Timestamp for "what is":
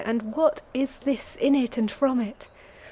0.35-0.97